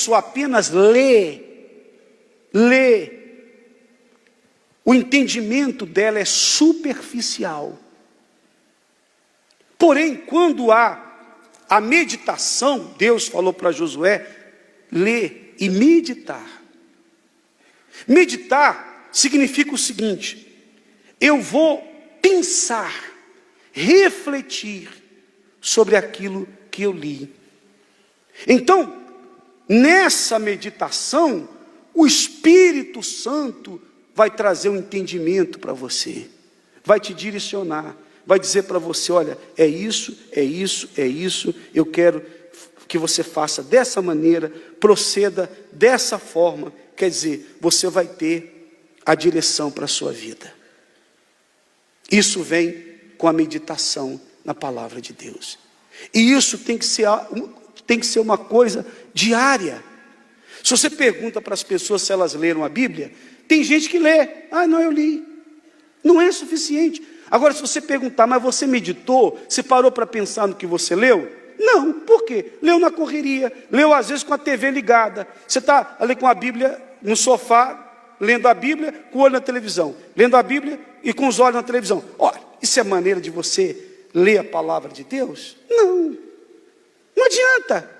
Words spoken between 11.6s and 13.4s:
a meditação, Deus